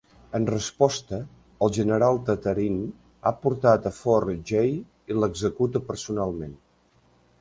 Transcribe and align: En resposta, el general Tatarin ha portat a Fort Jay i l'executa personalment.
En 0.37 0.45
resposta, 0.51 1.17
el 1.65 1.73
general 1.75 2.17
Tatarin 2.29 2.79
ha 3.27 3.33
portat 3.43 3.85
a 3.91 3.95
Fort 3.99 4.51
Jay 4.53 4.75
i 5.15 5.19
l'executa 5.21 5.83
personalment. 5.93 6.57